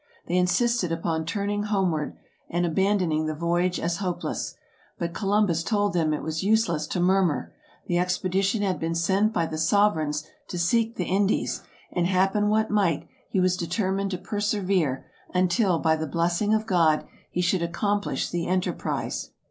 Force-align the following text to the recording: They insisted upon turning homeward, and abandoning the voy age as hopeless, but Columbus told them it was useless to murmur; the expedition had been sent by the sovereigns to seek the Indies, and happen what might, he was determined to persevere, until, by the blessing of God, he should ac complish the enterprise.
They 0.25 0.35
insisted 0.35 0.91
upon 0.91 1.27
turning 1.27 1.61
homeward, 1.61 2.17
and 2.49 2.65
abandoning 2.65 3.27
the 3.27 3.35
voy 3.35 3.65
age 3.65 3.79
as 3.79 3.97
hopeless, 3.97 4.55
but 4.97 5.13
Columbus 5.13 5.61
told 5.61 5.93
them 5.93 6.11
it 6.11 6.23
was 6.23 6.41
useless 6.41 6.87
to 6.87 6.99
murmur; 6.99 7.53
the 7.85 7.99
expedition 7.99 8.63
had 8.63 8.79
been 8.79 8.95
sent 8.95 9.31
by 9.31 9.45
the 9.45 9.59
sovereigns 9.59 10.25
to 10.47 10.57
seek 10.57 10.95
the 10.95 11.05
Indies, 11.05 11.61
and 11.91 12.07
happen 12.07 12.49
what 12.49 12.71
might, 12.71 13.07
he 13.29 13.39
was 13.39 13.55
determined 13.55 14.09
to 14.09 14.17
persevere, 14.17 15.05
until, 15.35 15.77
by 15.77 15.95
the 15.95 16.07
blessing 16.07 16.51
of 16.51 16.65
God, 16.65 17.05
he 17.29 17.41
should 17.41 17.61
ac 17.61 17.73
complish 17.73 18.31
the 18.31 18.47
enterprise. 18.47 19.29